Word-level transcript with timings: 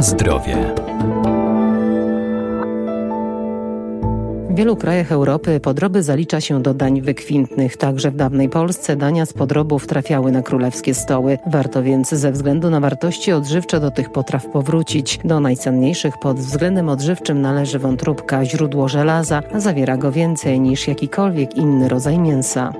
Na 0.00 0.04
zdrowie. 0.04 0.56
W 4.50 4.54
wielu 4.54 4.76
krajach 4.76 5.12
Europy 5.12 5.60
podroby 5.60 6.02
zalicza 6.02 6.40
się 6.40 6.62
do 6.62 6.74
dań 6.74 7.00
wykwintnych. 7.00 7.76
Także 7.76 8.10
w 8.10 8.16
dawnej 8.16 8.48
Polsce 8.48 8.96
dania 8.96 9.26
z 9.26 9.32
podrobów 9.32 9.86
trafiały 9.86 10.32
na 10.32 10.42
królewskie 10.42 10.94
stoły. 10.94 11.38
Warto 11.46 11.82
więc 11.82 12.08
ze 12.08 12.32
względu 12.32 12.70
na 12.70 12.80
wartości 12.80 13.32
odżywcze 13.32 13.80
do 13.80 13.90
tych 13.90 14.12
potraw 14.12 14.46
powrócić. 14.46 15.20
Do 15.24 15.40
najcenniejszych 15.40 16.18
pod 16.18 16.36
względem 16.36 16.88
odżywczym 16.88 17.40
należy 17.40 17.78
wątróbka, 17.78 18.44
źródło 18.44 18.88
żelaza, 18.88 19.42
a 19.52 19.60
zawiera 19.60 19.96
go 19.96 20.12
więcej 20.12 20.60
niż 20.60 20.88
jakikolwiek 20.88 21.56
inny 21.56 21.88
rodzaj 21.88 22.18
mięsa. 22.18 22.72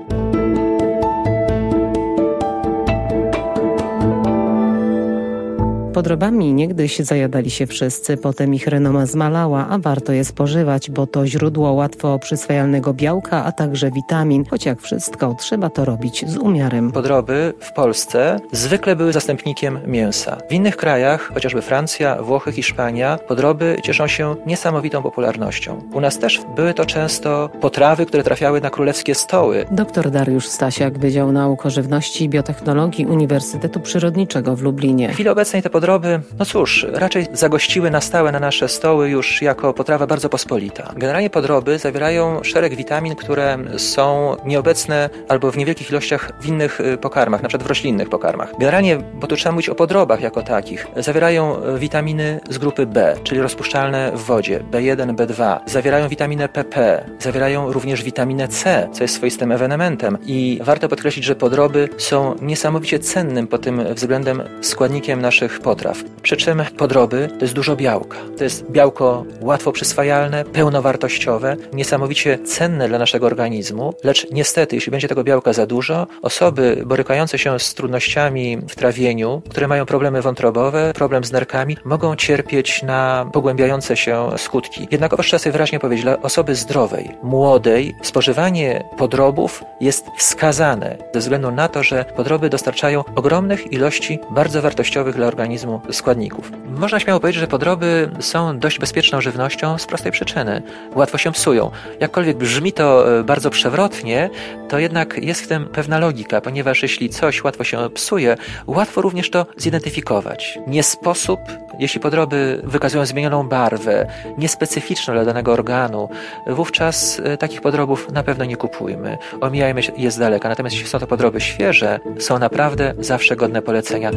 Podrobami 6.01 6.53
niegdyś 6.53 6.99
zajadali 6.99 7.49
się 7.49 7.67
wszyscy, 7.67 8.17
potem 8.17 8.53
ich 8.53 8.67
renoma 8.67 9.05
zmalała, 9.05 9.67
a 9.69 9.77
warto 9.77 10.13
je 10.13 10.25
spożywać, 10.25 10.91
bo 10.91 11.07
to 11.07 11.27
źródło 11.27 11.73
łatwo 11.73 12.19
przyswajalnego 12.19 12.93
białka, 12.93 13.45
a 13.45 13.51
także 13.51 13.91
witamin, 13.91 14.45
choć 14.49 14.65
jak 14.65 14.81
wszystko 14.81 15.35
trzeba 15.39 15.69
to 15.69 15.85
robić 15.85 16.25
z 16.27 16.37
umiarem. 16.37 16.91
Podroby 16.91 17.53
w 17.59 17.73
Polsce 17.73 18.39
zwykle 18.51 18.95
były 18.95 19.13
zastępnikiem 19.13 19.79
mięsa. 19.87 20.37
W 20.49 20.53
innych 20.53 20.77
krajach, 20.77 21.31
chociażby 21.33 21.61
Francja, 21.61 22.21
Włochy, 22.21 22.51
Hiszpania, 22.51 23.19
podroby 23.27 23.77
cieszą 23.83 24.07
się 24.07 24.35
niesamowitą 24.45 25.03
popularnością. 25.03 25.81
U 25.93 26.01
nas 26.01 26.19
też 26.19 26.41
były 26.55 26.73
to 26.73 26.85
często 26.85 27.49
potrawy, 27.61 28.05
które 28.05 28.23
trafiały 28.23 28.61
na 28.61 28.69
królewskie 28.69 29.15
stoły. 29.15 29.65
Dr 29.71 30.11
Dariusz 30.11 30.47
Stasiak, 30.47 30.97
Wydział 30.97 31.31
Nauk 31.31 31.65
o 31.65 31.69
Żywności 31.69 32.23
i 32.23 32.29
Biotechnologii 32.29 33.05
Uniwersytetu 33.05 33.79
Przyrodniczego 33.79 34.55
w 34.55 34.61
Lublinie. 34.61 35.09
W 35.09 35.13
chwili 35.13 35.29
obecnej 35.29 35.61
te 35.61 35.69
podroby, 35.69 35.90
no 36.39 36.45
cóż, 36.45 36.85
raczej 36.93 37.27
zagościły 37.33 37.91
na 37.91 38.01
stałe 38.01 38.31
na 38.31 38.39
nasze 38.39 38.67
stoły 38.67 39.09
już 39.09 39.41
jako 39.41 39.73
potrawa 39.73 40.07
bardzo 40.07 40.29
pospolita. 40.29 40.93
Generalnie 40.95 41.29
podroby 41.29 41.79
zawierają 41.79 42.43
szereg 42.43 42.75
witamin, 42.75 43.15
które 43.15 43.57
są 43.77 44.35
nieobecne 44.45 45.09
albo 45.27 45.51
w 45.51 45.57
niewielkich 45.57 45.89
ilościach 45.89 46.31
w 46.41 46.45
innych 46.45 46.79
y, 46.79 46.97
pokarmach, 46.97 47.41
na 47.41 47.49
przykład 47.49 47.67
w 47.67 47.69
roślinnych 47.69 48.09
pokarmach. 48.09 48.51
Generalnie, 48.59 48.97
bo 48.97 49.27
tu 49.27 49.35
trzeba 49.35 49.51
mówić 49.51 49.69
o 49.69 49.75
podrobach 49.75 50.21
jako 50.21 50.41
takich, 50.41 50.87
zawierają 50.95 51.61
witaminy 51.77 52.39
z 52.49 52.57
grupy 52.57 52.85
B, 52.85 53.15
czyli 53.23 53.41
rozpuszczalne 53.41 54.11
w 54.15 54.23
wodzie, 54.23 54.59
B1, 54.71 55.15
B2. 55.15 55.59
Zawierają 55.65 56.07
witaminę 56.07 56.49
PP, 56.49 57.05
zawierają 57.19 57.73
również 57.73 58.03
witaminę 58.03 58.47
C, 58.47 58.89
co 58.93 59.03
jest 59.03 59.15
swoistym 59.15 59.51
ewenementem 59.51 60.17
i 60.25 60.59
warto 60.63 60.89
podkreślić, 60.89 61.25
że 61.25 61.35
podroby 61.35 61.89
są 61.97 62.35
niesamowicie 62.41 62.99
cennym 62.99 63.47
pod 63.47 63.61
tym 63.61 63.93
względem 63.93 64.43
składnikiem 64.61 65.21
naszych 65.21 65.59
potraw. 65.59 65.80
Przy 66.21 66.37
czym 66.37 66.63
podroby 66.77 67.29
to 67.39 67.45
jest 67.45 67.53
dużo 67.53 67.75
białka. 67.75 68.17
To 68.37 68.43
jest 68.43 68.71
białko 68.71 69.25
łatwo 69.41 69.71
przyswajalne, 69.71 70.45
pełnowartościowe, 70.45 71.57
niesamowicie 71.73 72.39
cenne 72.39 72.87
dla 72.87 72.99
naszego 72.99 73.25
organizmu, 73.25 73.93
lecz 74.03 74.27
niestety, 74.31 74.75
jeśli 74.75 74.91
będzie 74.91 75.07
tego 75.07 75.23
białka 75.23 75.53
za 75.53 75.65
dużo, 75.65 76.07
osoby 76.21 76.83
borykające 76.85 77.37
się 77.39 77.59
z 77.59 77.73
trudnościami 77.73 78.57
w 78.69 78.75
trawieniu, 78.75 79.41
które 79.49 79.67
mają 79.67 79.85
problemy 79.85 80.21
wątrobowe, 80.21 80.93
problem 80.95 81.23
z 81.23 81.31
nerkami, 81.31 81.77
mogą 81.85 82.15
cierpieć 82.15 82.83
na 82.83 83.29
pogłębiające 83.33 83.97
się 83.97 84.29
skutki. 84.37 84.87
Jednakowoż 84.91 85.27
trzeba 85.27 85.39
sobie 85.39 85.51
wyraźnie 85.51 85.79
powiedzieć, 85.79 86.03
dla 86.03 86.21
osoby 86.21 86.55
zdrowej, 86.55 87.11
młodej, 87.23 87.95
spożywanie 88.01 88.83
podrobów 88.97 89.63
jest 89.81 90.05
wskazane 90.17 90.97
ze 91.13 91.19
względu 91.19 91.51
na 91.51 91.67
to, 91.67 91.83
że 91.83 92.05
podroby 92.15 92.49
dostarczają 92.49 93.03
ogromnych 93.15 93.73
ilości 93.73 94.19
bardzo 94.31 94.61
wartościowych 94.61 95.15
dla 95.15 95.27
organizmu 95.27 95.60
składników. 95.91 96.51
Można 96.77 96.99
śmiało 96.99 97.19
powiedzieć, 97.19 97.39
że 97.39 97.47
podroby 97.47 98.09
są 98.19 98.59
dość 98.59 98.79
bezpieczną 98.79 99.21
żywnością 99.21 99.77
z 99.77 99.85
prostej 99.85 100.11
przyczyny. 100.11 100.61
Łatwo 100.95 101.17
się 101.17 101.31
psują. 101.31 101.71
Jakkolwiek 101.99 102.37
brzmi 102.37 102.73
to 102.73 103.19
e, 103.19 103.23
bardzo 103.23 103.49
przewrotnie, 103.49 104.29
to 104.69 104.79
jednak 104.79 105.17
jest 105.17 105.41
w 105.41 105.47
tym 105.47 105.65
pewna 105.65 105.99
logika, 105.99 106.41
ponieważ 106.41 106.83
jeśli 106.83 107.09
coś 107.09 107.43
łatwo 107.43 107.63
się 107.63 107.89
psuje, 107.93 108.37
łatwo 108.67 109.01
również 109.01 109.29
to 109.29 109.45
zidentyfikować. 109.57 110.59
Nie 110.67 110.83
sposób, 110.83 111.39
jeśli 111.79 111.99
podroby 111.99 112.61
wykazują 112.63 113.05
zmienioną 113.05 113.49
barwę, 113.49 114.07
niespecyficzną 114.37 115.13
dla 115.13 115.25
danego 115.25 115.53
organu, 115.53 116.09
wówczas 116.47 117.21
e, 117.23 117.37
takich 117.37 117.61
podrobów 117.61 118.11
na 118.11 118.23
pewno 118.23 118.45
nie 118.45 118.57
kupujmy. 118.57 119.17
Omijajmy 119.41 119.81
je 119.97 120.11
z 120.11 120.17
daleka. 120.17 120.49
Natomiast 120.49 120.75
jeśli 120.75 120.89
są 120.89 120.99
to 120.99 121.07
podroby 121.07 121.41
świeże, 121.41 121.99
są 122.19 122.39
naprawdę 122.39 122.93
zawsze 122.99 123.35
godne 123.35 123.61
polecenia. 123.61 124.11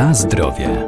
Na 0.00 0.14
zdrowie. 0.14 0.86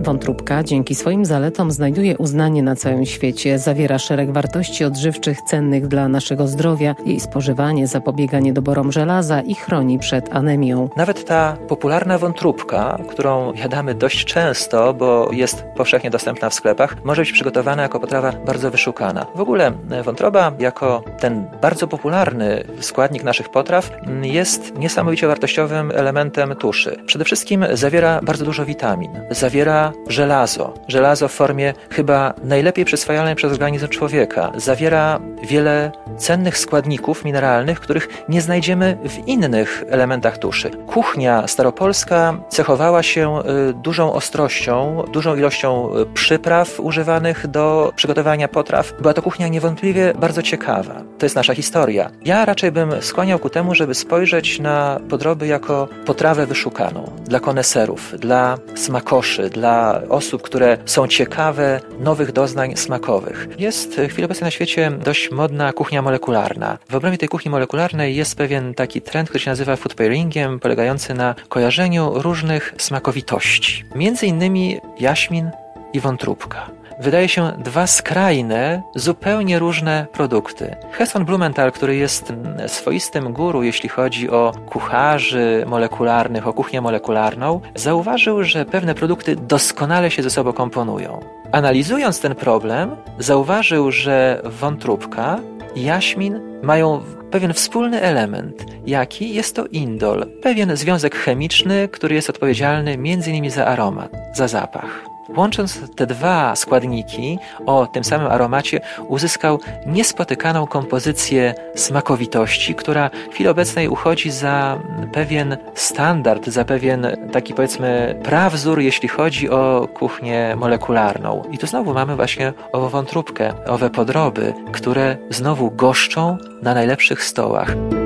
Wątróbka 0.00 0.62
dzięki 0.62 0.94
swoim 0.94 1.24
zaletom 1.24 1.70
znajduje 1.70 2.18
uznanie 2.18 2.62
na 2.62 2.76
całym 2.76 3.06
świecie. 3.06 3.58
Zawiera 3.58 3.98
szereg 3.98 4.32
wartości 4.32 4.84
odżywczych 4.84 5.42
cennych 5.42 5.88
dla 5.88 6.08
naszego 6.08 6.46
zdrowia. 6.48 6.94
Jej 7.06 7.20
spożywanie 7.20 7.86
zapobiega 7.86 8.40
niedoborom 8.40 8.92
żelaza 8.92 9.40
i 9.40 9.54
chroni 9.54 9.98
przed 9.98 10.36
anemią. 10.36 10.88
Nawet 10.96 11.24
ta 11.24 11.56
popularna 11.68 12.18
wątróbka, 12.18 12.98
którą 13.10 13.52
jadamy 13.52 13.94
dość 13.94 14.24
często, 14.24 14.94
bo 14.94 15.30
jest 15.32 15.64
powszechnie 15.76 16.10
dostępna 16.10 16.50
w 16.50 16.54
sklepach, 16.54 16.96
może 17.04 17.22
być 17.22 17.32
przygotowana 17.32 17.82
jako 17.82 18.00
potrawa 18.00 18.32
bardzo 18.46 18.70
wyszukana. 18.70 19.26
W 19.34 19.40
ogóle 19.40 19.72
wątroba 20.04 20.52
jako 20.58 21.04
ten 21.18 21.46
bardzo 21.62 21.86
popularny 21.86 22.64
składnik 22.80 23.24
naszych 23.24 23.48
potraw 23.48 23.90
jest 24.22 24.78
niesamowicie 24.78 25.26
wartościowym 25.26 25.90
elementem 25.94 26.54
tuszy. 26.54 26.96
Przede 27.06 27.24
wszystkim 27.24 27.66
zawiera 27.72 28.20
bardzo 28.22 28.44
dużo 28.44 28.64
witamin. 28.64 29.10
Zawiera 29.30 29.89
żelazo. 30.08 30.74
Żelazo 30.88 31.28
w 31.28 31.32
formie 31.32 31.74
chyba 31.90 32.34
najlepiej 32.44 32.84
przyswajalnej 32.84 33.34
przez 33.34 33.52
organizm 33.52 33.88
człowieka. 33.88 34.52
Zawiera 34.56 35.20
wiele 35.42 35.92
cennych 36.18 36.58
składników 36.58 37.24
mineralnych, 37.24 37.80
których 37.80 38.08
nie 38.28 38.40
znajdziemy 38.40 38.98
w 39.04 39.28
innych 39.28 39.84
elementach 39.88 40.38
tuszy. 40.38 40.70
Kuchnia 40.86 41.46
staropolska 41.46 42.34
cechowała 42.48 43.02
się 43.02 43.42
y, 43.70 43.74
dużą 43.74 44.12
ostrością, 44.12 45.04
dużą 45.12 45.36
ilością 45.36 45.96
y, 45.96 46.06
przypraw 46.06 46.80
używanych 46.80 47.46
do 47.46 47.92
przygotowania 47.96 48.48
potraw. 48.48 48.92
Była 49.00 49.14
to 49.14 49.22
kuchnia 49.22 49.48
niewątpliwie 49.48 50.14
bardzo 50.14 50.42
ciekawa. 50.42 50.94
To 51.18 51.26
jest 51.26 51.36
nasza 51.36 51.54
historia. 51.54 52.10
Ja 52.24 52.44
raczej 52.44 52.72
bym 52.72 53.02
skłaniał 53.02 53.38
ku 53.38 53.50
temu, 53.50 53.74
żeby 53.74 53.94
spojrzeć 53.94 54.60
na 54.60 55.00
podroby 55.10 55.46
jako 55.46 55.88
potrawę 56.06 56.46
wyszukaną 56.46 57.10
dla 57.24 57.40
koneserów, 57.40 58.14
dla 58.18 58.58
smakoszy, 58.74 59.50
dla 59.50 59.79
osób, 60.08 60.42
które 60.42 60.78
są 60.86 61.06
ciekawe 61.06 61.80
nowych 62.00 62.32
doznań 62.32 62.76
smakowych. 62.76 63.48
Jest 63.58 64.00
w 64.00 64.08
chwili 64.08 64.24
obecnej 64.24 64.46
na 64.46 64.50
świecie 64.50 64.90
dość 65.04 65.30
modna 65.30 65.72
kuchnia 65.72 66.02
molekularna. 66.02 66.78
W 66.90 66.94
obrębie 66.94 67.18
tej 67.18 67.28
kuchni 67.28 67.50
molekularnej 67.50 68.16
jest 68.16 68.36
pewien 68.36 68.74
taki 68.74 69.00
trend, 69.02 69.28
który 69.28 69.44
się 69.44 69.50
nazywa 69.50 69.76
food 69.76 69.94
pairingiem, 69.94 70.60
polegający 70.60 71.14
na 71.14 71.34
kojarzeniu 71.48 72.12
różnych 72.14 72.74
smakowitości. 72.78 73.84
Między 73.94 74.26
innymi 74.26 74.80
jaśmin 75.00 75.50
i 75.92 76.00
wątróbka 76.00 76.80
wydaje 77.00 77.28
się 77.28 77.52
dwa 77.58 77.86
skrajne, 77.86 78.82
zupełnie 78.94 79.58
różne 79.58 80.06
produkty. 80.12 80.76
Heston 80.92 81.24
Blumenthal, 81.24 81.72
który 81.72 81.96
jest 81.96 82.32
swoistym 82.66 83.32
guru, 83.32 83.62
jeśli 83.62 83.88
chodzi 83.88 84.30
o 84.30 84.52
kucharzy 84.66 85.64
molekularnych, 85.66 86.46
o 86.46 86.52
kuchnię 86.52 86.80
molekularną, 86.80 87.60
zauważył, 87.74 88.44
że 88.44 88.64
pewne 88.64 88.94
produkty 88.94 89.36
doskonale 89.36 90.10
się 90.10 90.22
ze 90.22 90.30
sobą 90.30 90.52
komponują. 90.52 91.20
Analizując 91.52 92.20
ten 92.20 92.34
problem, 92.34 92.96
zauważył, 93.18 93.90
że 93.90 94.42
wątróbka 94.44 95.38
jaśmin 95.76 96.40
mają 96.62 97.00
pewien 97.30 97.52
wspólny 97.52 98.00
element. 98.00 98.64
Jaki? 98.86 99.34
Jest 99.34 99.56
to 99.56 99.66
indol, 99.66 100.26
pewien 100.42 100.76
związek 100.76 101.16
chemiczny, 101.16 101.88
który 101.88 102.14
jest 102.14 102.30
odpowiedzialny 102.30 102.92
m.in. 102.92 103.50
za 103.50 103.66
aromat, 103.66 104.12
za 104.34 104.48
zapach. 104.48 105.09
Łącząc 105.36 105.80
te 105.96 106.06
dwa 106.06 106.56
składniki 106.56 107.38
o 107.66 107.86
tym 107.86 108.04
samym 108.04 108.26
aromacie, 108.26 108.80
uzyskał 109.08 109.58
niespotykaną 109.86 110.66
kompozycję 110.66 111.54
smakowitości, 111.74 112.74
która 112.74 113.10
w 113.30 113.34
chwili 113.34 113.48
obecnej 113.48 113.88
uchodzi 113.88 114.30
za 114.30 114.78
pewien 115.12 115.56
standard, 115.74 116.46
za 116.46 116.64
pewien 116.64 117.06
taki 117.32 117.54
powiedzmy 117.54 118.20
prawzór, 118.22 118.80
jeśli 118.80 119.08
chodzi 119.08 119.50
o 119.50 119.88
kuchnię 119.94 120.56
molekularną. 120.56 121.42
I 121.50 121.58
tu 121.58 121.66
znowu 121.66 121.94
mamy 121.94 122.16
właśnie 122.16 122.52
ową 122.72 122.88
wątróbkę, 122.88 123.52
owe 123.66 123.90
podroby, 123.90 124.54
które 124.72 125.16
znowu 125.30 125.70
goszczą 125.70 126.38
na 126.62 126.74
najlepszych 126.74 127.24
stołach. 127.24 127.99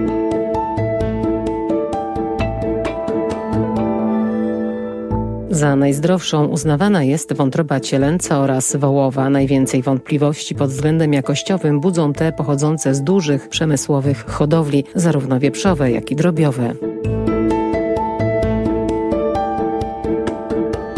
Za 5.54 5.76
najzdrowszą 5.76 6.46
uznawana 6.46 7.02
jest 7.04 7.32
wątroba 7.32 7.80
cielęca 7.80 8.38
oraz 8.40 8.76
wołowa. 8.76 9.30
Najwięcej 9.30 9.82
wątpliwości 9.82 10.54
pod 10.54 10.70
względem 10.70 11.12
jakościowym 11.12 11.80
budzą 11.80 12.12
te 12.12 12.32
pochodzące 12.32 12.94
z 12.94 13.02
dużych, 13.02 13.48
przemysłowych 13.48 14.24
hodowli, 14.26 14.84
zarówno 14.94 15.40
wieprzowe, 15.40 15.90
jak 15.90 16.10
i 16.10 16.16
drobiowe. 16.16 16.74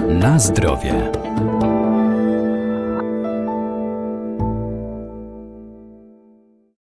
Na 0.08 0.38
zdrowie. 0.38 1.11